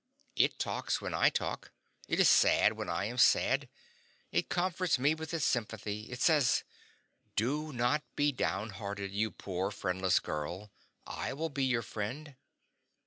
It 0.35 0.57
talks 0.57 0.99
when 0.99 1.13
I 1.13 1.29
talk; 1.29 1.71
it 2.07 2.19
is 2.19 2.27
sad 2.27 2.73
when 2.73 2.89
I 2.89 3.05
am 3.05 3.19
sad; 3.19 3.69
it 4.31 4.49
comforts 4.49 4.97
me 4.97 5.13
with 5.13 5.31
its 5.31 5.45
sympathy; 5.45 6.09
it 6.09 6.19
says, 6.23 6.63
"Do 7.35 7.71
not 7.71 8.01
be 8.15 8.31
downhearted, 8.31 9.11
you 9.11 9.29
poor 9.29 9.69
friendless 9.69 10.19
girl; 10.19 10.71
I 11.05 11.33
will 11.33 11.49
be 11.49 11.65
your 11.65 11.83
friend." 11.83 12.35